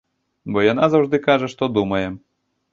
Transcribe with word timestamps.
Бо 0.55 0.63
яна 0.67 0.89
заўжды 0.95 1.21
кажа, 1.27 1.53
што 1.55 1.71
думае. 1.79 2.05